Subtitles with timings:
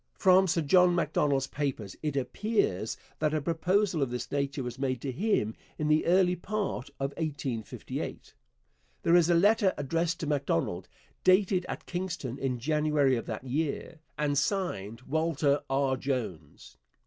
[0.17, 4.99] From Sir John Macdonald's papers it appears that a proposal of this nature was made
[5.01, 8.33] to him in the early part of 1858.
[9.03, 10.87] There is a letter addressed to Macdonald,
[11.23, 15.95] dated at Kingston in January of that year, and signed 'Walter R.
[15.97, 16.77] Jones.'